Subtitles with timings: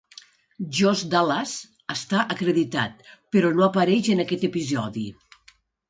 [0.77, 1.53] Josh Dallas
[1.97, 3.07] està acreditat,
[3.37, 5.11] però no apareix en aquest episodi.